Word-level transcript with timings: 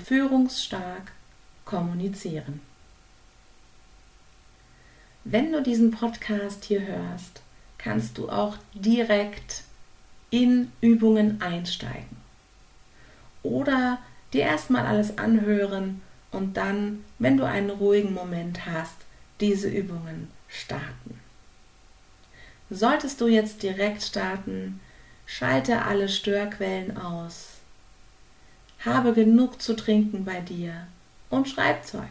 führungsstark 0.00 1.12
kommunizieren. 1.64 2.60
Wenn 5.24 5.52
du 5.52 5.62
diesen 5.62 5.90
Podcast 5.90 6.64
hier 6.64 6.82
hörst, 6.86 7.42
kannst 7.78 8.18
du 8.18 8.28
auch 8.28 8.56
direkt 8.74 9.64
in 10.30 10.72
Übungen 10.80 11.40
einsteigen. 11.42 12.16
Oder 13.42 13.98
dir 14.32 14.42
erstmal 14.42 14.86
alles 14.86 15.18
anhören 15.18 16.02
und 16.30 16.56
dann, 16.56 17.04
wenn 17.18 17.36
du 17.36 17.44
einen 17.44 17.70
ruhigen 17.70 18.14
Moment 18.14 18.66
hast, 18.66 18.96
diese 19.40 19.68
Übungen 19.68 20.28
starten. 20.48 21.20
Solltest 22.68 23.20
du 23.20 23.26
jetzt 23.26 23.62
direkt 23.62 24.02
starten, 24.02 24.80
schalte 25.26 25.82
alle 25.82 26.08
Störquellen 26.08 26.96
aus. 26.96 27.49
Habe 28.84 29.12
genug 29.12 29.60
zu 29.60 29.74
trinken 29.74 30.24
bei 30.24 30.40
dir 30.40 30.86
und 31.28 31.48
Schreibzeug. 31.48 32.08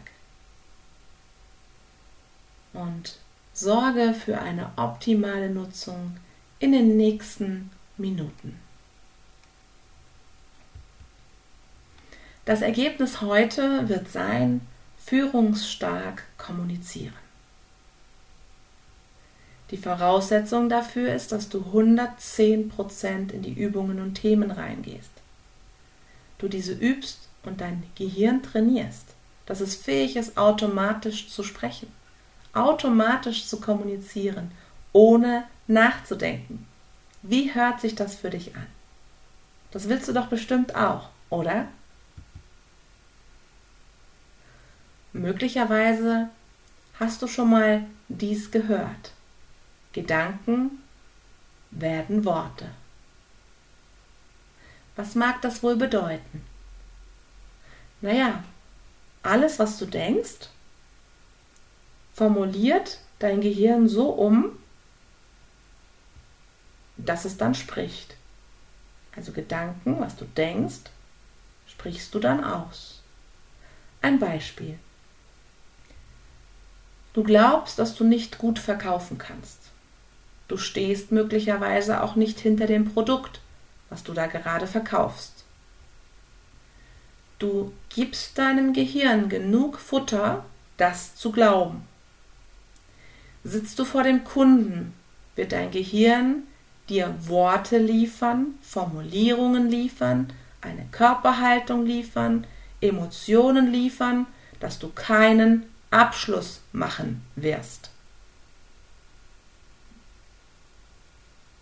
Und 2.73 3.17
sorge 3.53 4.13
für 4.13 4.39
eine 4.39 4.71
optimale 4.75 5.49
Nutzung 5.49 6.17
in 6.59 6.71
den 6.71 6.97
nächsten 6.97 7.71
Minuten. 7.97 8.59
Das 12.45 12.61
Ergebnis 12.61 13.21
heute 13.21 13.89
wird 13.89 14.09
sein, 14.09 14.61
führungsstark 14.97 16.23
kommunizieren. 16.37 17.13
Die 19.71 19.77
Voraussetzung 19.77 20.67
dafür 20.67 21.13
ist, 21.13 21.31
dass 21.31 21.49
du 21.49 21.59
110% 21.59 23.31
in 23.31 23.41
die 23.43 23.53
Übungen 23.53 23.99
und 23.99 24.15
Themen 24.15 24.49
reingehst. 24.49 25.11
Du 26.39 26.47
diese 26.47 26.73
übst 26.73 27.29
und 27.43 27.61
dein 27.61 27.83
Gehirn 27.95 28.41
trainierst, 28.41 29.13
dass 29.45 29.61
es 29.61 29.75
fähig 29.75 30.15
ist, 30.15 30.37
automatisch 30.37 31.29
zu 31.29 31.43
sprechen, 31.43 31.91
automatisch 32.53 33.45
zu 33.45 33.59
kommunizieren, 33.59 34.51
ohne 34.91 35.43
nachzudenken. 35.67 36.65
Wie 37.21 37.53
hört 37.53 37.81
sich 37.81 37.95
das 37.95 38.15
für 38.15 38.29
dich 38.29 38.55
an? 38.55 38.65
Das 39.71 39.87
willst 39.87 40.07
du 40.07 40.13
doch 40.13 40.27
bestimmt 40.27 40.75
auch, 40.75 41.09
oder? 41.29 41.67
Möglicherweise 45.13 46.29
hast 46.99 47.21
du 47.21 47.27
schon 47.27 47.49
mal 47.49 47.85
dies 48.07 48.51
gehört. 48.51 49.13
Gedanken 49.91 50.81
werden 51.71 52.25
Worte. 52.25 52.69
Was 54.99 55.15
mag 55.15 55.41
das 55.41 55.63
wohl 55.63 55.77
bedeuten? 55.77 56.45
Naja, 58.01 58.43
alles, 59.23 59.57
was 59.57 59.77
du 59.77 59.85
denkst, 59.85 60.49
formuliert 62.13 62.99
dein 63.19 63.39
Gehirn 63.39 63.87
so 63.87 64.09
um, 64.09 64.57
dass 66.97 67.23
es 67.23 67.37
dann 67.37 67.55
spricht. 67.55 68.17
Also 69.15 69.31
Gedanken, 69.31 70.01
was 70.01 70.17
du 70.17 70.25
denkst, 70.25 70.91
sprichst 71.65 72.13
du 72.13 72.19
dann 72.19 72.43
aus. 72.43 73.01
Ein 74.01 74.19
Beispiel. 74.19 74.77
Du 77.13 77.23
glaubst, 77.23 77.79
dass 77.79 77.95
du 77.95 78.03
nicht 78.03 78.37
gut 78.37 78.59
verkaufen 78.59 79.17
kannst. 79.17 79.59
Du 80.49 80.57
stehst 80.57 81.13
möglicherweise 81.13 82.03
auch 82.03 82.17
nicht 82.17 82.41
hinter 82.41 82.67
dem 82.67 82.91
Produkt, 82.93 83.39
was 83.89 84.03
du 84.03 84.13
da 84.13 84.27
gerade 84.27 84.67
verkaufst. 84.67 85.45
Du 87.39 87.71
gibst 87.89 88.37
deinem 88.37 88.73
Gehirn 88.73 89.29
genug 89.29 89.79
Futter, 89.79 90.45
das 90.77 91.15
zu 91.15 91.31
glauben. 91.31 91.83
Sitzt 93.43 93.79
du 93.79 93.85
vor 93.85 94.03
dem 94.03 94.23
Kunden, 94.23 94.93
wird 95.35 95.53
dein 95.53 95.71
Gehirn 95.71 96.43
dir 96.89 97.15
Worte 97.27 97.77
liefern, 97.77 98.55
Formulierungen 98.61 99.69
liefern, 99.69 100.33
eine 100.61 100.85
Körperhaltung 100.91 101.85
liefern, 101.85 102.45
Emotionen 102.81 103.71
liefern, 103.71 104.25
dass 104.59 104.79
du 104.79 104.89
keinen 104.89 105.65
Abschluss 105.91 106.61
machen 106.71 107.23
wirst. 107.35 107.91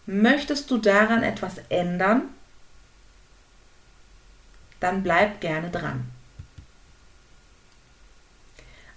Möchtest 0.07 0.71
du 0.71 0.79
daran 0.79 1.21
etwas 1.21 1.59
ändern? 1.69 2.23
Dann 4.79 5.03
bleib 5.03 5.39
gerne 5.39 5.69
dran. 5.69 6.09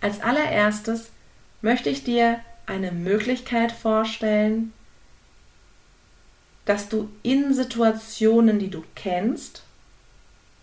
Als 0.01 0.23
allererstes 0.23 1.11
möchte 1.61 1.91
ich 1.91 2.03
dir 2.03 2.41
eine 2.65 2.93
Möglichkeit 2.93 3.73
vorstellen, 3.73 4.73
dass 6.65 6.89
du 6.89 7.11
in 7.23 7.53
Situationen, 7.53 8.59
die 8.59 8.71
du 8.71 8.83
kennst, 8.95 9.65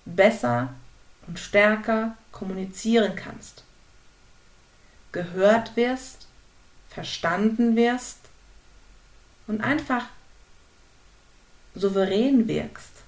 besser 0.06 0.74
und 1.28 1.38
stärker 1.38 2.18
kommunizieren 2.32 3.16
kannst 3.16 3.64
gehört 5.18 5.76
wirst, 5.76 6.28
verstanden 6.90 7.76
wirst 7.76 8.20
und 9.48 9.62
einfach 9.62 10.06
souverän 11.78 12.48
wirkst. 12.48 13.04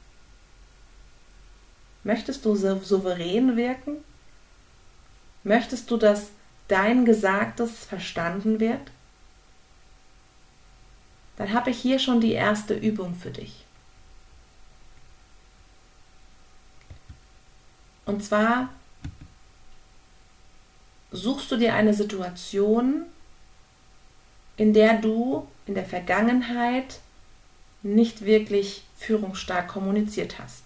Möchtest 2.03 2.45
du 2.45 2.55
souverän 2.55 3.55
wirken? 3.55 4.03
Möchtest 5.43 5.89
du, 5.89 5.97
dass 5.97 6.29
dein 6.67 7.05
Gesagtes 7.05 7.85
verstanden 7.85 8.59
wird? 8.59 8.91
Dann 11.37 11.53
habe 11.53 11.69
ich 11.69 11.79
hier 11.79 11.99
schon 11.99 12.19
die 12.19 12.33
erste 12.33 12.73
Übung 12.73 13.15
für 13.15 13.31
dich. 13.31 13.65
Und 18.05 18.23
zwar 18.23 18.69
suchst 21.11 21.51
du 21.51 21.57
dir 21.57 21.73
eine 21.75 21.93
Situation, 21.93 23.05
in 24.57 24.73
der 24.73 24.97
du 24.97 25.47
in 25.65 25.75
der 25.75 25.85
Vergangenheit 25.85 26.99
nicht 27.81 28.25
wirklich 28.25 28.83
führungsstark 28.97 29.67
kommuniziert 29.67 30.39
hast, 30.39 30.63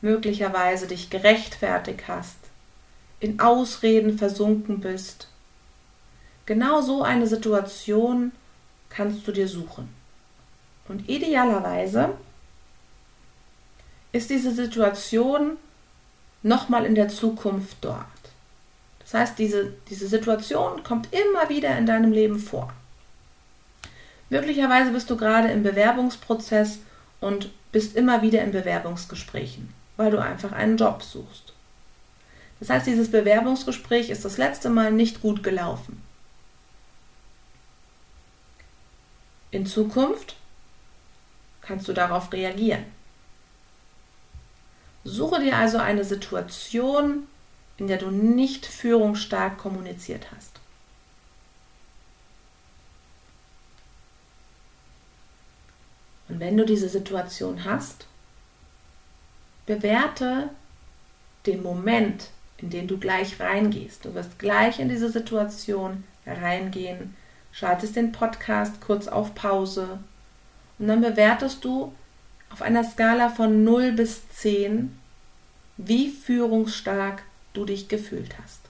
möglicherweise 0.00 0.86
dich 0.86 1.10
gerechtfertigt 1.10 2.08
hast, 2.08 2.36
in 3.20 3.40
Ausreden 3.40 4.18
versunken 4.18 4.80
bist. 4.80 5.28
Genau 6.46 6.80
so 6.80 7.02
eine 7.02 7.26
Situation 7.26 8.32
kannst 8.88 9.26
du 9.28 9.32
dir 9.32 9.46
suchen. 9.46 9.88
Und 10.88 11.08
idealerweise 11.08 12.14
ist 14.12 14.30
diese 14.30 14.52
Situation 14.52 15.56
nochmal 16.42 16.84
in 16.86 16.94
der 16.94 17.08
Zukunft 17.08 17.76
dort. 17.82 18.06
Das 19.00 19.14
heißt, 19.14 19.38
diese, 19.38 19.72
diese 19.88 20.08
Situation 20.08 20.82
kommt 20.82 21.08
immer 21.12 21.48
wieder 21.48 21.76
in 21.76 21.86
deinem 21.86 22.12
Leben 22.12 22.38
vor. 22.38 22.72
Möglicherweise 24.30 24.92
bist 24.92 25.10
du 25.10 25.16
gerade 25.16 25.48
im 25.48 25.62
Bewerbungsprozess 25.62 26.78
und 27.20 27.50
bist 27.72 27.96
immer 27.96 28.22
wieder 28.22 28.42
in 28.42 28.52
Bewerbungsgesprächen, 28.52 29.74
weil 29.96 30.10
du 30.10 30.18
einfach 30.18 30.52
einen 30.52 30.76
Job 30.76 31.02
suchst. 31.02 31.52
Das 32.60 32.70
heißt, 32.70 32.86
dieses 32.86 33.10
Bewerbungsgespräch 33.10 34.10
ist 34.10 34.24
das 34.24 34.38
letzte 34.38 34.70
Mal 34.70 34.92
nicht 34.92 35.20
gut 35.20 35.42
gelaufen. 35.42 36.02
In 39.50 39.66
Zukunft 39.66 40.36
kannst 41.60 41.88
du 41.88 41.92
darauf 41.92 42.32
reagieren. 42.32 42.84
Suche 45.02 45.40
dir 45.40 45.56
also 45.56 45.78
eine 45.78 46.04
Situation, 46.04 47.26
in 47.78 47.88
der 47.88 47.96
du 47.96 48.10
nicht 48.10 48.66
führungsstark 48.66 49.58
kommuniziert 49.58 50.26
hast. 50.36 50.59
Wenn 56.40 56.56
du 56.56 56.64
diese 56.64 56.88
Situation 56.88 57.66
hast, 57.66 58.06
bewerte 59.66 60.48
den 61.44 61.62
Moment, 61.62 62.30
in 62.56 62.70
den 62.70 62.88
du 62.88 62.96
gleich 62.96 63.38
reingehst. 63.40 64.06
Du 64.06 64.14
wirst 64.14 64.38
gleich 64.38 64.80
in 64.80 64.88
diese 64.88 65.10
Situation 65.10 66.02
reingehen, 66.24 67.14
schaltest 67.52 67.94
den 67.94 68.12
Podcast 68.12 68.80
kurz 68.80 69.06
auf 69.06 69.34
Pause 69.34 69.98
und 70.78 70.88
dann 70.88 71.02
bewertest 71.02 71.62
du 71.62 71.92
auf 72.48 72.62
einer 72.62 72.84
Skala 72.84 73.28
von 73.28 73.62
0 73.62 73.92
bis 73.92 74.26
10, 74.30 74.98
wie 75.76 76.08
führungsstark 76.08 77.22
du 77.52 77.66
dich 77.66 77.88
gefühlt 77.88 78.38
hast. 78.42 78.62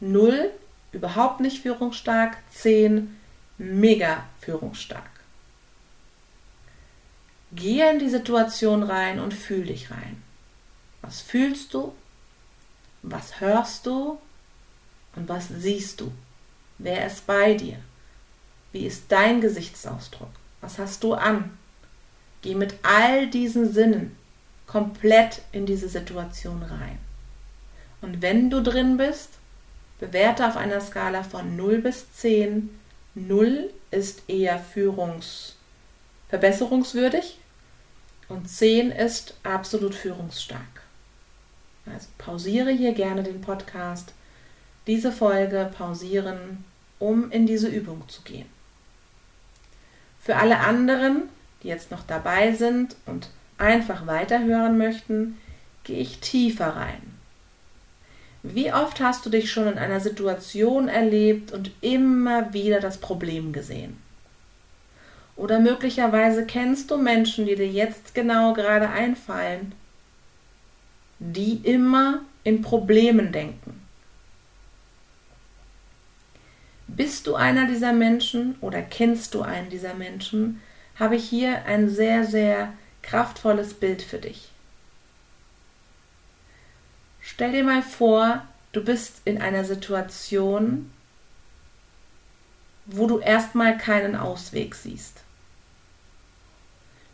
Null, 0.00 0.50
überhaupt 0.92 1.40
nicht 1.40 1.60
führungsstark. 1.60 2.38
Zehn, 2.50 3.18
mega 3.58 4.24
führungsstark. 4.40 5.13
Gehe 7.54 7.90
in 7.90 7.98
die 7.98 8.08
Situation 8.08 8.82
rein 8.82 9.20
und 9.20 9.32
fühl 9.32 9.64
dich 9.64 9.90
rein. 9.90 10.22
Was 11.02 11.20
fühlst 11.20 11.74
du? 11.74 11.92
Was 13.02 13.40
hörst 13.40 13.86
du 13.86 14.18
und 15.14 15.28
was 15.28 15.48
siehst 15.48 16.00
du? 16.00 16.10
Wer 16.78 17.06
ist 17.06 17.26
bei 17.26 17.54
dir? 17.54 17.76
Wie 18.72 18.86
ist 18.86 19.04
dein 19.08 19.40
Gesichtsausdruck? 19.40 20.30
Was 20.60 20.78
hast 20.78 21.04
du 21.04 21.14
an? 21.14 21.56
Geh 22.42 22.54
mit 22.54 22.74
all 22.82 23.28
diesen 23.28 23.72
Sinnen 23.72 24.16
komplett 24.66 25.42
in 25.52 25.66
diese 25.66 25.88
Situation 25.88 26.62
rein. 26.62 26.98
Und 28.00 28.22
wenn 28.22 28.50
du 28.50 28.62
drin 28.62 28.96
bist, 28.96 29.30
bewerte 30.00 30.48
auf 30.48 30.56
einer 30.56 30.80
Skala 30.80 31.22
von 31.22 31.56
0 31.56 31.82
bis 31.82 32.12
10. 32.14 32.70
0 33.14 33.70
ist 33.90 34.22
eher 34.28 34.58
führungs 34.58 35.56
verbesserungswürdig 36.28 37.38
und 38.28 38.48
10 38.48 38.90
ist 38.90 39.34
absolut 39.42 39.94
führungsstark. 39.94 40.82
Also 41.86 42.08
pausiere 42.18 42.70
hier 42.70 42.92
gerne 42.92 43.22
den 43.22 43.40
Podcast, 43.40 44.12
diese 44.86 45.12
Folge 45.12 45.70
pausieren, 45.76 46.64
um 46.98 47.30
in 47.30 47.46
diese 47.46 47.68
Übung 47.68 48.08
zu 48.08 48.22
gehen. 48.22 48.46
Für 50.20 50.36
alle 50.36 50.58
anderen, 50.60 51.24
die 51.62 51.68
jetzt 51.68 51.90
noch 51.90 52.02
dabei 52.06 52.52
sind 52.52 52.96
und 53.06 53.28
einfach 53.58 54.06
weiterhören 54.06 54.78
möchten, 54.78 55.38
gehe 55.84 56.00
ich 56.00 56.20
tiefer 56.20 56.68
rein. 56.76 57.14
Wie 58.42 58.72
oft 58.72 59.00
hast 59.00 59.24
du 59.24 59.30
dich 59.30 59.50
schon 59.50 59.66
in 59.68 59.78
einer 59.78 60.00
Situation 60.00 60.88
erlebt 60.88 61.52
und 61.52 61.70
immer 61.80 62.52
wieder 62.52 62.80
das 62.80 62.98
Problem 62.98 63.52
gesehen? 63.52 63.96
Oder 65.36 65.58
möglicherweise 65.58 66.46
kennst 66.46 66.90
du 66.90 66.96
Menschen, 66.96 67.46
die 67.46 67.56
dir 67.56 67.68
jetzt 67.68 68.14
genau 68.14 68.54
gerade 68.54 68.88
einfallen, 68.88 69.72
die 71.18 71.60
immer 71.64 72.20
in 72.44 72.62
Problemen 72.62 73.32
denken. 73.32 73.80
Bist 76.86 77.26
du 77.26 77.34
einer 77.34 77.66
dieser 77.66 77.92
Menschen 77.92 78.56
oder 78.60 78.80
kennst 78.82 79.34
du 79.34 79.42
einen 79.42 79.70
dieser 79.70 79.94
Menschen, 79.94 80.60
habe 80.96 81.16
ich 81.16 81.28
hier 81.28 81.64
ein 81.64 81.88
sehr, 81.88 82.24
sehr 82.24 82.72
kraftvolles 83.02 83.74
Bild 83.74 84.02
für 84.02 84.18
dich. 84.18 84.48
Stell 87.20 87.52
dir 87.52 87.64
mal 87.64 87.82
vor, 87.82 88.46
du 88.72 88.84
bist 88.84 89.22
in 89.24 89.40
einer 89.40 89.64
Situation, 89.64 90.90
wo 92.86 93.06
du 93.06 93.18
erstmal 93.18 93.78
keinen 93.78 94.16
Ausweg 94.16 94.74
siehst. 94.74 95.22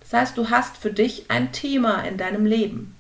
Das 0.00 0.12
heißt, 0.12 0.36
du 0.36 0.50
hast 0.50 0.76
für 0.76 0.92
dich 0.92 1.30
ein 1.30 1.52
Thema 1.52 2.02
in 2.02 2.16
deinem 2.16 2.44
Leben. 2.44 2.96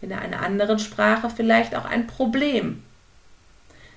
In 0.00 0.12
einer 0.12 0.40
anderen 0.40 0.78
Sprache 0.78 1.28
vielleicht 1.28 1.74
auch 1.74 1.84
ein 1.84 2.06
Problem. 2.06 2.82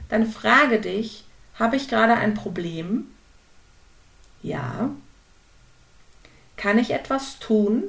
Dann 0.09 0.29
frage 0.29 0.81
dich, 0.81 1.23
habe 1.57 1.77
ich 1.77 1.87
gerade 1.87 2.15
ein 2.15 2.33
Problem? 2.33 3.07
Ja. 4.41 4.89
Kann 6.57 6.77
ich 6.77 6.91
etwas 6.91 7.39
tun? 7.39 7.83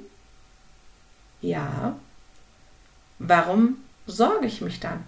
Ja. 1.40 1.96
Warum 3.18 3.78
sorge 4.06 4.46
ich 4.46 4.60
mich 4.60 4.78
dann? 4.78 5.04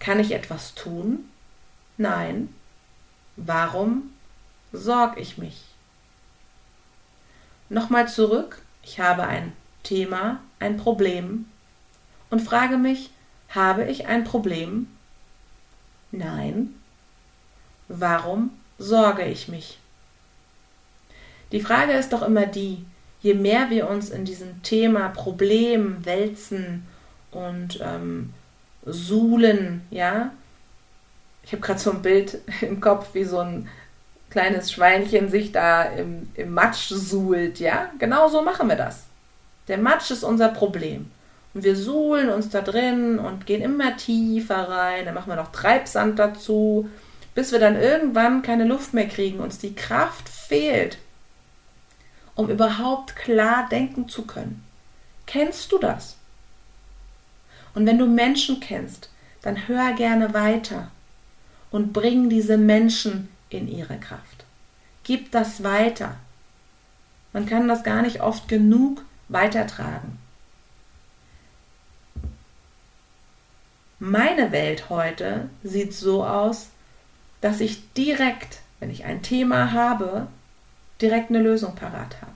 Kann 0.00 0.18
ich 0.18 0.32
etwas 0.32 0.74
tun? 0.74 1.30
Nein. 1.96 2.52
Warum 3.36 4.12
sorge 4.72 5.20
ich 5.20 5.38
mich? 5.38 5.62
Nochmal 7.68 8.08
zurück. 8.08 8.62
Ich 8.82 9.00
habe 9.00 9.24
ein 9.24 9.52
Thema, 9.82 10.40
ein 10.58 10.76
Problem 10.76 11.46
und 12.30 12.40
frage 12.40 12.76
mich, 12.76 13.10
habe 13.48 13.84
ich 13.84 14.06
ein 14.06 14.24
Problem? 14.24 14.88
Nein. 16.10 16.74
Warum 17.88 18.50
sorge 18.78 19.24
ich 19.24 19.48
mich? 19.48 19.78
Die 21.52 21.60
Frage 21.60 21.92
ist 21.92 22.12
doch 22.12 22.22
immer 22.22 22.46
die, 22.46 22.84
je 23.20 23.34
mehr 23.34 23.70
wir 23.70 23.88
uns 23.88 24.10
in 24.10 24.24
diesem 24.24 24.62
Thema 24.62 25.08
Problem 25.08 26.04
wälzen 26.04 26.86
und 27.30 27.80
ähm, 27.82 28.32
suhlen, 28.84 29.82
ja, 29.90 30.32
ich 31.44 31.52
habe 31.52 31.62
gerade 31.62 31.80
so 31.80 31.90
ein 31.90 32.02
Bild 32.02 32.38
im 32.60 32.80
Kopf, 32.80 33.14
wie 33.14 33.24
so 33.24 33.38
ein 33.38 33.68
kleines 34.30 34.72
Schweinchen 34.72 35.30
sich 35.30 35.52
da 35.52 35.82
im, 35.82 36.30
im 36.34 36.54
Matsch 36.54 36.88
suhlt, 36.88 37.60
ja, 37.60 37.90
genau 37.98 38.28
so 38.28 38.42
machen 38.42 38.68
wir 38.68 38.76
das. 38.76 39.04
Der 39.68 39.78
Matsch 39.78 40.10
ist 40.10 40.24
unser 40.24 40.48
Problem. 40.48 41.10
Und 41.54 41.64
wir 41.64 41.76
suhlen 41.76 42.30
uns 42.30 42.48
da 42.48 42.62
drin 42.62 43.18
und 43.18 43.44
gehen 43.44 43.60
immer 43.60 43.96
tiefer 43.96 44.68
rein. 44.70 45.04
Dann 45.04 45.14
machen 45.14 45.28
wir 45.28 45.36
noch 45.36 45.52
Treibsand 45.52 46.18
dazu, 46.18 46.88
bis 47.34 47.52
wir 47.52 47.58
dann 47.58 47.80
irgendwann 47.80 48.42
keine 48.42 48.64
Luft 48.64 48.94
mehr 48.94 49.06
kriegen, 49.06 49.38
uns 49.38 49.58
die 49.58 49.74
Kraft 49.74 50.28
fehlt, 50.28 50.96
um 52.34 52.48
überhaupt 52.48 53.16
klar 53.16 53.68
denken 53.70 54.08
zu 54.08 54.26
können. 54.26 54.64
Kennst 55.26 55.72
du 55.72 55.78
das? 55.78 56.16
Und 57.74 57.86
wenn 57.86 57.98
du 57.98 58.06
Menschen 58.06 58.60
kennst, 58.60 59.10
dann 59.42 59.68
hör 59.68 59.92
gerne 59.92 60.32
weiter 60.32 60.90
und 61.72 61.92
bring 61.92 62.28
diese 62.30 62.56
Menschen 62.56 63.28
in 63.50 63.66
ihre 63.66 63.98
Kraft. 63.98 64.44
Gib 65.02 65.32
das 65.32 65.64
weiter. 65.64 66.16
Man 67.32 67.46
kann 67.46 67.66
das 67.66 67.82
gar 67.82 68.02
nicht 68.02 68.20
oft 68.20 68.46
genug 68.46 69.04
weitertragen. 69.28 70.18
Meine 73.98 74.52
Welt 74.52 74.90
heute 74.90 75.48
sieht 75.62 75.94
so 75.94 76.24
aus, 76.24 76.68
dass 77.40 77.60
ich 77.60 77.92
direkt, 77.94 78.60
wenn 78.78 78.90
ich 78.90 79.04
ein 79.04 79.22
Thema 79.22 79.72
habe, 79.72 80.26
direkt 81.00 81.30
eine 81.30 81.40
Lösung 81.40 81.74
parat 81.74 82.20
habe. 82.20 82.32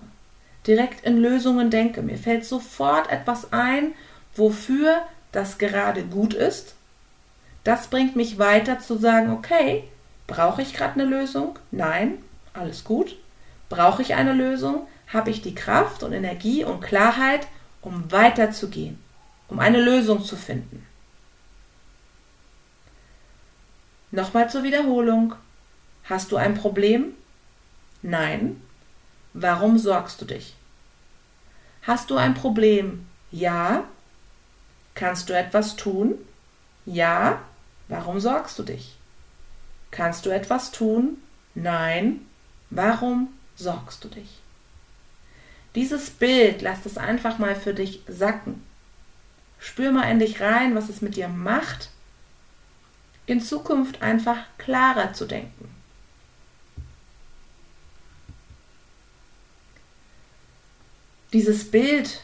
Direkt 0.67 1.05
in 1.05 1.19
Lösungen 1.19 1.71
denke. 1.71 2.03
Mir 2.03 2.19
fällt 2.19 2.45
sofort 2.45 3.11
etwas 3.11 3.53
ein, 3.53 3.93
wofür 4.35 5.03
das 5.33 5.59
gerade 5.59 6.05
gut 6.05 6.35
ist. 6.35 6.75
Das 7.67 7.89
bringt 7.89 8.15
mich 8.15 8.39
weiter 8.39 8.79
zu 8.79 8.97
sagen, 8.97 9.33
okay, 9.33 9.83
brauche 10.29 10.63
ich 10.63 10.73
gerade 10.73 11.01
eine 11.01 11.05
Lösung? 11.05 11.59
Nein, 11.73 12.19
alles 12.55 12.85
gut. 12.85 13.17
Brauche 13.69 14.03
ich 14.03 14.15
eine 14.15 14.35
Lösung? 14.35 14.87
Habe 15.09 15.31
ich 15.31 15.43
die 15.43 15.57
Kraft 15.57 16.05
und 16.05 16.13
Energie 16.13 16.63
und 16.63 16.81
Klarheit, 16.81 17.49
um 17.83 18.13
weiterzugehen, 18.13 19.03
um 19.49 19.59
eine 19.59 19.81
Lösung 19.81 20.23
zu 20.23 20.37
finden? 20.37 20.87
Nochmal 24.13 24.49
zur 24.49 24.63
Wiederholung. 24.63 25.35
Hast 26.05 26.31
du 26.31 26.37
ein 26.37 26.55
Problem? 26.55 27.15
Nein. 28.01 28.63
Warum 29.33 29.77
sorgst 29.77 30.21
du 30.21 30.25
dich? 30.25 30.55
Hast 31.83 32.11
du 32.11 32.17
ein 32.17 32.35
Problem? 32.35 33.09
Ja. 33.33 33.83
Kannst 34.95 35.29
du 35.29 35.37
etwas 35.37 35.75
tun? 35.75 36.15
Ja. 36.85 37.41
Warum 37.89 38.21
sorgst 38.21 38.59
du 38.59 38.63
dich? 38.63 38.97
Kannst 39.91 40.27
du 40.27 40.31
etwas 40.31 40.73
tun? 40.73 41.19
Nein. 41.55 42.27
Warum 42.71 43.29
sorgst 43.55 44.05
du 44.05 44.09
dich? 44.09 44.41
Dieses 45.75 46.11
Bild, 46.11 46.63
lass 46.63 46.87
es 46.87 46.99
einfach 46.99 47.39
mal 47.39 47.55
für 47.55 47.75
dich 47.75 48.03
sacken. 48.09 48.65
Spür 49.59 49.93
mal 49.93 50.11
in 50.11 50.19
dich 50.19 50.41
rein, 50.41 50.75
was 50.75 50.89
es 50.89 51.01
mit 51.01 51.17
dir 51.17 51.29
macht, 51.29 51.91
in 53.27 53.41
Zukunft 53.41 54.03
einfach 54.03 54.39
klarer 54.59 55.13
zu 55.13 55.27
denken. 55.27 55.75
Dieses 61.33 61.71
Bild, 61.71 62.23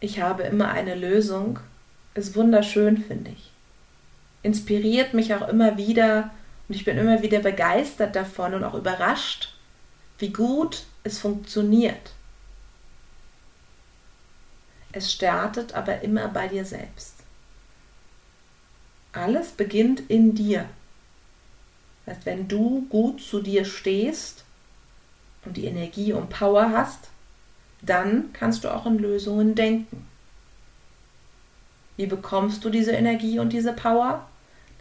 ich 0.00 0.20
habe 0.20 0.42
immer 0.42 0.70
eine 0.70 0.94
Lösung, 0.94 1.60
ist 2.14 2.36
wunderschön, 2.36 2.98
finde 2.98 3.30
ich. 3.30 3.50
Inspiriert 4.42 5.14
mich 5.14 5.34
auch 5.34 5.48
immer 5.48 5.76
wieder 5.76 6.30
und 6.68 6.74
ich 6.74 6.84
bin 6.84 6.98
immer 6.98 7.22
wieder 7.22 7.40
begeistert 7.40 8.14
davon 8.14 8.54
und 8.54 8.64
auch 8.64 8.74
überrascht, 8.74 9.54
wie 10.18 10.30
gut 10.30 10.84
es 11.04 11.18
funktioniert. 11.18 12.12
Es 14.92 15.12
startet 15.12 15.74
aber 15.74 16.02
immer 16.02 16.28
bei 16.28 16.48
dir 16.48 16.64
selbst. 16.64 17.14
Alles 19.12 19.50
beginnt 19.50 20.00
in 20.08 20.34
dir. 20.34 20.68
Das 22.04 22.16
heißt, 22.16 22.26
wenn 22.26 22.48
du 22.48 22.86
gut 22.88 23.20
zu 23.20 23.40
dir 23.40 23.64
stehst 23.64 24.44
und 25.44 25.56
die 25.56 25.66
Energie 25.66 26.12
und 26.12 26.30
Power 26.30 26.70
hast, 26.70 27.10
dann 27.82 28.32
kannst 28.32 28.64
du 28.64 28.74
auch 28.74 28.86
in 28.86 28.98
Lösungen 28.98 29.54
denken. 29.54 30.07
Wie 31.98 32.06
bekommst 32.06 32.64
du 32.64 32.70
diese 32.70 32.92
Energie 32.92 33.40
und 33.40 33.52
diese 33.52 33.72
Power? 33.72 34.24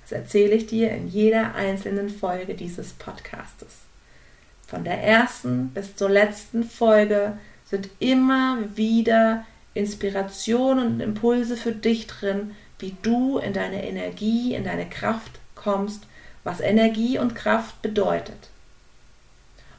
Das 0.02 0.12
erzähle 0.12 0.54
ich 0.54 0.68
dir 0.68 0.92
in 0.92 1.08
jeder 1.08 1.56
einzelnen 1.56 2.10
Folge 2.10 2.54
dieses 2.54 2.94
Podcastes. 2.94 3.80
Von 4.68 4.84
der 4.84 5.02
ersten 5.04 5.70
bis 5.70 5.96
zur 5.96 6.10
letzten 6.10 6.64
Folge 6.64 7.36
sind 7.66 7.90
immer 7.98 8.60
wieder 8.76 9.44
Inspirationen 9.74 10.94
und 10.94 11.00
Impulse 11.00 11.58
für 11.58 11.72
dich 11.72 12.06
drin, 12.06 12.56
wie 12.78 12.96
du 13.02 13.40
in 13.40 13.52
deine 13.52 13.84
Energie, 13.88 14.54
in 14.54 14.64
deine 14.64 14.88
Kraft 14.88 15.40
kommst, 15.56 16.04
was 16.44 16.60
Energie 16.60 17.18
und 17.18 17.34
Kraft 17.34 17.82
bedeutet. 17.82 18.52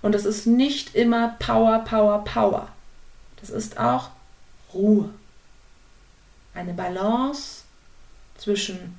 Und 0.02 0.16
es 0.16 0.25
ist 0.25 0.47
nicht 0.47 0.97
immer 0.97 1.37
Power, 1.38 1.85
Power, 1.85 2.25
Power. 2.25 2.68
Das 3.40 3.50
ist 3.50 3.78
auch 3.78 4.11
Ruhe. 4.75 5.11
Eine 6.55 6.75
Balance 6.75 7.64
zwischen 8.37 8.99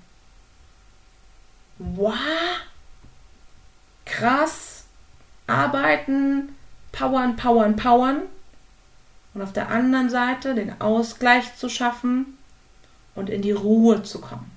wow, 1.77 2.13
krass, 4.06 4.86
arbeiten, 5.48 6.56
powern, 6.91 7.36
powern, 7.36 7.75
powern 7.75 8.22
und 9.34 9.41
auf 9.41 9.53
der 9.53 9.70
anderen 9.70 10.10
Seite 10.10 10.56
den 10.56 10.79
Ausgleich 10.82 11.56
zu 11.56 11.70
schaffen 11.70 12.38
und 13.15 13.29
in 13.29 13.41
die 13.41 13.51
Ruhe 13.51 14.03
zu 14.03 14.20
kommen. 14.22 14.51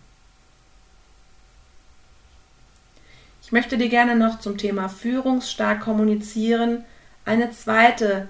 Ich 3.42 3.52
möchte 3.52 3.76
dir 3.76 3.88
gerne 3.88 4.16
noch 4.16 4.40
zum 4.40 4.56
Thema 4.56 4.88
führungsstark 4.88 5.80
kommunizieren 5.80 6.84
eine 7.24 7.50
zweite 7.50 8.28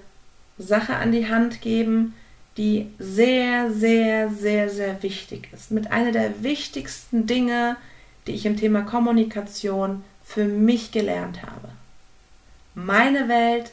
Sache 0.57 0.95
an 0.95 1.11
die 1.11 1.29
Hand 1.29 1.61
geben, 1.61 2.13
die 2.57 2.91
sehr, 2.99 3.71
sehr, 3.71 4.29
sehr, 4.29 4.69
sehr 4.69 5.01
wichtig 5.01 5.49
ist. 5.53 5.71
Mit 5.71 5.91
einer 5.91 6.11
der 6.11 6.43
wichtigsten 6.43 7.25
Dinge, 7.25 7.77
die 8.27 8.33
ich 8.33 8.45
im 8.45 8.57
Thema 8.57 8.81
Kommunikation 8.83 10.03
für 10.23 10.45
mich 10.45 10.91
gelernt 10.91 11.41
habe. 11.41 11.69
Meine 12.75 13.27
Welt, 13.27 13.71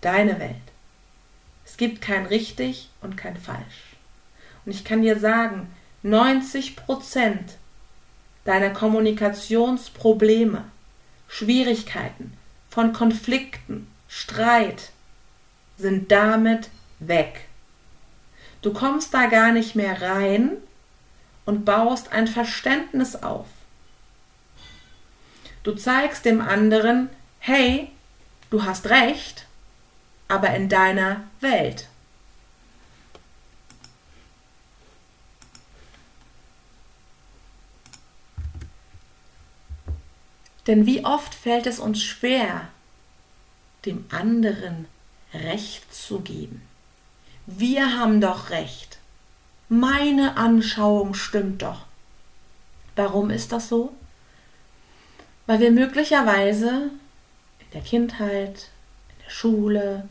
deine 0.00 0.38
Welt. 0.38 0.56
Es 1.64 1.76
gibt 1.76 2.00
kein 2.00 2.26
richtig 2.26 2.90
und 3.00 3.16
kein 3.16 3.36
falsch. 3.36 3.96
Und 4.64 4.72
ich 4.72 4.84
kann 4.84 5.02
dir 5.02 5.18
sagen, 5.18 5.68
90 6.02 6.76
Prozent 6.76 7.56
deiner 8.44 8.70
Kommunikationsprobleme, 8.70 10.64
Schwierigkeiten, 11.28 12.32
von 12.68 12.92
Konflikten, 12.92 13.88
Streit 14.08 14.90
sind 15.76 16.10
damit 16.10 16.70
weg. 16.98 17.46
Du 18.62 18.72
kommst 18.72 19.14
da 19.14 19.26
gar 19.26 19.52
nicht 19.52 19.74
mehr 19.74 20.02
rein 20.02 20.52
und 21.46 21.64
baust 21.64 22.12
ein 22.12 22.26
Verständnis 22.26 23.16
auf. 23.16 23.46
Du 25.62 25.74
zeigst 25.74 26.24
dem 26.24 26.40
anderen, 26.40 27.10
hey, 27.38 27.90
du 28.50 28.64
hast 28.64 28.88
recht, 28.88 29.46
aber 30.28 30.54
in 30.54 30.68
deiner 30.68 31.24
Welt. 31.40 31.88
Denn 40.66 40.86
wie 40.86 41.04
oft 41.04 41.34
fällt 41.34 41.66
es 41.66 41.80
uns 41.80 42.02
schwer, 42.02 42.68
dem 43.86 44.04
anderen 44.10 44.86
Recht 45.32 45.92
zu 45.94 46.20
geben. 46.20 46.69
Wir 47.46 47.98
haben 47.98 48.20
doch 48.20 48.50
Recht. 48.50 48.98
Meine 49.68 50.36
Anschauung 50.36 51.14
stimmt 51.14 51.62
doch. 51.62 51.86
Warum 52.96 53.30
ist 53.30 53.52
das 53.52 53.68
so? 53.68 53.94
Weil 55.46 55.60
wir 55.60 55.70
möglicherweise 55.70 56.90
in 57.58 57.70
der 57.72 57.80
Kindheit, 57.80 58.68
in 59.10 59.24
der 59.24 59.30
Schule, 59.30 60.08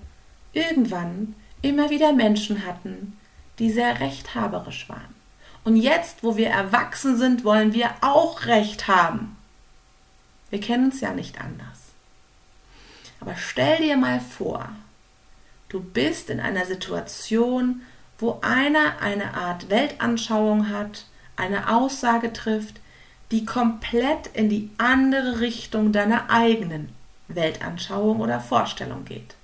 irgendwann 0.53 1.35
immer 1.61 1.89
wieder 1.89 2.13
Menschen 2.13 2.65
hatten, 2.65 3.17
die 3.59 3.69
sehr 3.69 3.99
rechthaberisch 3.99 4.89
waren. 4.89 5.15
Und 5.63 5.75
jetzt, 5.75 6.23
wo 6.23 6.37
wir 6.37 6.49
erwachsen 6.49 7.17
sind, 7.17 7.43
wollen 7.43 7.73
wir 7.73 7.91
auch 8.01 8.45
Recht 8.45 8.87
haben. 8.87 9.37
Wir 10.49 10.59
kennen 10.59 10.89
es 10.89 11.01
ja 11.01 11.13
nicht 11.13 11.39
anders. 11.39 11.79
Aber 13.19 13.35
stell 13.35 13.77
dir 13.77 13.97
mal 13.97 14.19
vor, 14.19 14.69
du 15.69 15.79
bist 15.79 16.29
in 16.29 16.39
einer 16.39 16.65
Situation, 16.65 17.81
wo 18.17 18.39
einer 18.41 18.99
eine 19.01 19.33
Art 19.33 19.69
Weltanschauung 19.69 20.69
hat, 20.69 21.05
eine 21.35 21.73
Aussage 21.73 22.33
trifft, 22.33 22.81
die 23.31 23.45
komplett 23.45 24.27
in 24.33 24.49
die 24.49 24.69
andere 24.77 25.39
Richtung 25.39 25.93
deiner 25.93 26.29
eigenen 26.29 26.89
Weltanschauung 27.27 28.19
oder 28.19 28.39
Vorstellung 28.39 29.05
geht. 29.05 29.35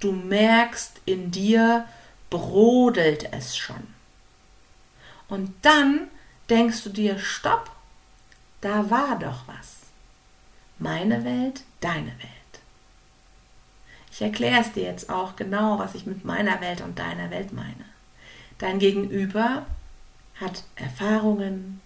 Du 0.00 0.12
merkst, 0.12 1.00
in 1.04 1.30
dir 1.30 1.86
brodelt 2.30 3.32
es 3.32 3.56
schon. 3.56 3.86
Und 5.28 5.54
dann 5.62 6.08
denkst 6.48 6.82
du 6.82 6.90
dir, 6.90 7.18
stopp, 7.18 7.70
da 8.60 8.90
war 8.90 9.18
doch 9.18 9.46
was. 9.46 9.76
Meine 10.78 11.24
Welt, 11.24 11.62
deine 11.80 12.12
Welt. 12.18 12.39
Ich 14.20 14.26
erkläre 14.26 14.60
es 14.60 14.72
dir 14.72 14.82
jetzt 14.82 15.08
auch 15.08 15.34
genau, 15.34 15.78
was 15.78 15.94
ich 15.94 16.04
mit 16.04 16.26
meiner 16.26 16.60
Welt 16.60 16.82
und 16.82 16.98
deiner 16.98 17.30
Welt 17.30 17.54
meine. 17.54 17.86
Dein 18.58 18.78
Gegenüber 18.78 19.64
hat 20.38 20.64
Erfahrungen, 20.76 21.80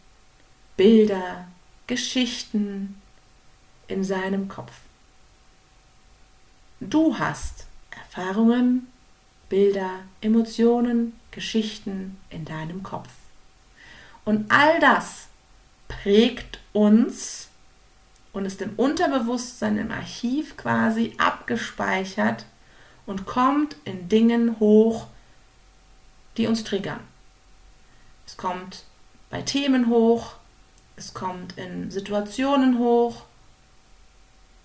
Bilder, 0.77 1.47
Geschichten 1.87 3.01
in 3.87 4.03
seinem 4.03 4.49
Kopf. 4.49 4.73
Du 6.81 7.21
hast 7.21 7.69
Erfahrungen, 7.93 8.89
Bilder, 9.49 10.01
Emotionen, 10.21 11.13
Geschichten 11.31 12.19
in 12.31 12.45
deinem 12.45 12.83
Kopf. 12.83 13.11
Und 14.25 14.51
all 14.51 14.81
das 14.81 15.29
prägt 15.87 16.59
uns 16.73 17.49
und 18.35 18.45
ist 18.45 18.61
im 18.61 18.75
Unterbewusstsein, 18.77 19.79
im 19.79 19.91
Archiv 19.91 20.57
quasi 20.57 21.15
abgespeichert 21.19 22.45
und 23.07 23.25
kommt 23.25 23.77
in 23.85 24.09
Dingen 24.09 24.59
hoch, 24.61 25.07
die 26.37 26.47
uns 26.47 26.65
triggern. 26.65 27.01
Es 28.27 28.37
kommt 28.37 28.85
bei 29.31 29.41
Themen 29.43 29.89
hoch, 29.89 30.35
es 30.97 31.15
kommt 31.15 31.57
in 31.57 31.91
Situationen 31.91 32.79
hoch, 32.79 33.23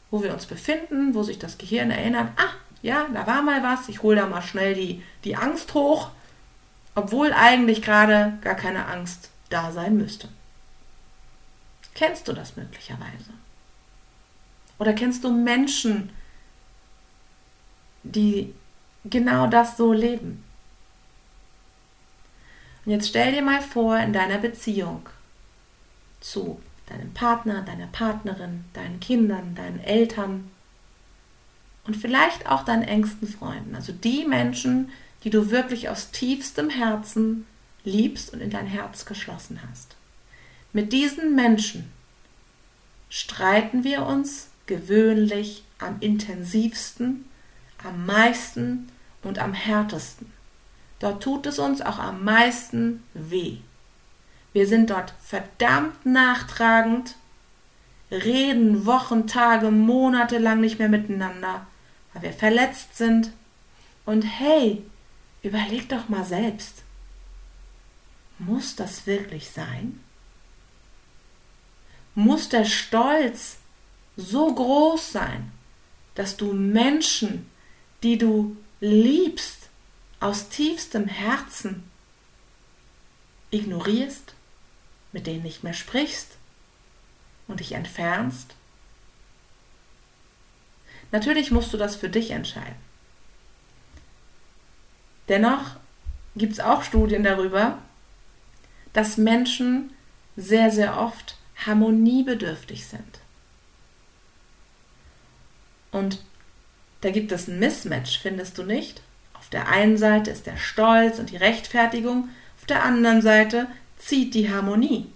wo 0.09 0.23
wir 0.23 0.33
uns 0.33 0.47
befinden, 0.47 1.13
wo 1.13 1.21
sich 1.21 1.37
das 1.37 1.57
Gehirn 1.59 1.91
erinnert, 1.91 2.31
ah, 2.37 2.53
ja, 2.81 3.07
da 3.13 3.27
war 3.27 3.43
mal 3.43 3.61
was, 3.61 3.87
ich 3.87 4.01
hole 4.01 4.15
da 4.15 4.25
mal 4.25 4.41
schnell 4.41 4.73
die, 4.73 5.03
die 5.23 5.35
Angst 5.35 5.73
hoch, 5.75 6.09
obwohl 6.95 7.33
eigentlich 7.33 7.83
gerade 7.83 8.37
gar 8.41 8.55
keine 8.55 8.87
Angst 8.87 9.29
da 9.49 9.71
sein 9.71 9.97
müsste. 9.97 10.27
Kennst 11.93 12.27
du 12.27 12.33
das 12.33 12.55
möglicherweise? 12.55 13.33
Oder 14.79 14.93
kennst 14.93 15.23
du 15.23 15.31
Menschen, 15.31 16.09
die 18.03 18.53
genau 19.05 19.47
das 19.47 19.77
so 19.77 19.93
leben? 19.93 20.43
Und 22.85 22.93
jetzt 22.93 23.09
stell 23.09 23.33
dir 23.33 23.41
mal 23.41 23.61
vor, 23.61 23.97
in 23.97 24.13
deiner 24.13 24.37
Beziehung 24.37 25.07
zu 26.21 26.59
deinem 26.87 27.13
Partner, 27.13 27.61
deiner 27.61 27.87
Partnerin, 27.87 28.65
deinen 28.73 28.99
Kindern, 28.99 29.53
deinen 29.53 29.79
Eltern 29.79 30.49
und 31.85 31.95
vielleicht 31.95 32.47
auch 32.47 32.63
deinen 32.63 32.83
engsten 32.83 33.27
Freunden. 33.27 33.75
Also 33.75 33.91
die 33.91 34.25
Menschen, 34.25 34.89
die 35.23 35.29
du 35.29 35.51
wirklich 35.51 35.89
aus 35.89 36.11
tiefstem 36.11 36.69
Herzen 36.69 37.45
liebst 37.83 38.33
und 38.33 38.41
in 38.41 38.49
dein 38.49 38.67
Herz 38.67 39.05
geschlossen 39.05 39.59
hast. 39.69 39.95
Mit 40.73 40.93
diesen 40.93 41.35
Menschen 41.35 41.91
streiten 43.09 43.83
wir 43.83 44.05
uns 44.05 44.49
gewöhnlich 44.69 45.63
am 45.79 45.97
intensivsten, 45.99 47.25
am 47.83 48.05
meisten 48.05 48.87
und 49.23 49.39
am 49.39 49.53
härtesten. 49.53 50.31
Dort 50.99 51.23
tut 51.23 51.47
es 51.47 51.59
uns 51.59 51.81
auch 51.81 51.97
am 51.97 52.23
meisten 52.23 53.03
weh. 53.13 53.57
Wir 54.53 54.67
sind 54.67 54.91
dort 54.91 55.13
verdammt 55.21 56.05
nachtragend, 56.05 57.15
reden 58.11 58.85
Wochen, 58.85 59.27
Tage, 59.27 59.71
Monate 59.71 60.37
lang 60.37 60.61
nicht 60.61 60.77
mehr 60.77 60.89
miteinander, 60.89 61.65
weil 62.13 62.23
wir 62.23 62.33
verletzt 62.33 62.95
sind. 62.95 63.31
Und 64.05 64.21
hey, 64.23 64.83
überleg 65.41 65.89
doch 65.89 66.09
mal 66.09 66.25
selbst. 66.25 66.83
Muss 68.37 68.75
das 68.75 69.07
wirklich 69.07 69.49
sein? 69.49 69.99
Muss 72.13 72.49
der 72.49 72.65
Stolz 72.65 73.57
so 74.19 74.53
groß 74.53 75.11
sein, 75.11 75.51
dass 76.15 76.37
du 76.37 76.53
Menschen, 76.53 77.49
die 78.03 78.17
du 78.17 78.57
liebst, 78.81 79.69
aus 80.19 80.49
tiefstem 80.49 81.07
Herzen 81.07 81.83
ignorierst? 83.51 84.33
mit 85.11 85.27
denen 85.27 85.43
nicht 85.43 85.63
mehr 85.63 85.73
sprichst 85.73 86.37
und 87.47 87.59
dich 87.59 87.71
entfernst? 87.71 88.55
Natürlich 91.11 91.51
musst 91.51 91.73
du 91.73 91.77
das 91.77 91.95
für 91.95 92.09
dich 92.09 92.31
entscheiden. 92.31 92.75
Dennoch 95.27 95.77
gibt 96.35 96.53
es 96.53 96.59
auch 96.59 96.83
Studien 96.83 97.23
darüber, 97.23 97.79
dass 98.93 99.17
Menschen 99.17 99.91
sehr, 100.35 100.71
sehr 100.71 100.99
oft 100.99 101.37
harmoniebedürftig 101.65 102.85
sind. 102.85 103.19
Und 105.91 106.19
da 107.01 107.11
gibt 107.11 107.31
es 107.31 107.47
ein 107.47 107.59
Mismatch, 107.59 108.19
findest 108.19 108.57
du 108.57 108.63
nicht? 108.63 109.01
Auf 109.33 109.49
der 109.49 109.69
einen 109.69 109.97
Seite 109.97 110.31
ist 110.31 110.45
der 110.45 110.57
Stolz 110.57 111.19
und 111.19 111.31
die 111.31 111.37
Rechtfertigung, 111.37 112.29
auf 112.59 112.65
der 112.65 112.83
anderen 112.83 113.21
Seite 113.21 113.67
zieht 113.97 114.33
die 114.33 114.51
Harmonie. 114.51 115.07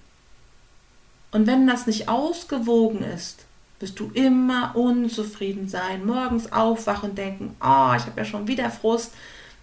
Und 1.31 1.47
wenn 1.47 1.67
das 1.67 1.87
nicht 1.87 2.09
ausgewogen 2.09 3.03
ist, 3.03 3.45
wirst 3.79 3.99
du 3.99 4.11
immer 4.13 4.75
unzufrieden 4.75 5.67
sein, 5.67 6.05
morgens 6.05 6.51
aufwachen 6.51 7.09
und 7.09 7.17
denken, 7.17 7.55
oh, 7.59 7.93
ich 7.97 8.05
habe 8.05 8.13
ja 8.17 8.25
schon 8.25 8.47
wieder 8.47 8.69
Frust 8.69 9.13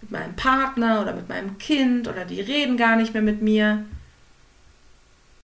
mit 0.01 0.11
meinem 0.11 0.35
Partner 0.35 1.01
oder 1.01 1.13
mit 1.13 1.27
meinem 1.29 1.57
Kind 1.57 2.07
oder 2.07 2.25
die 2.25 2.41
reden 2.41 2.77
gar 2.77 2.95
nicht 2.95 3.13
mehr 3.13 3.23
mit 3.23 3.41
mir. 3.41 3.85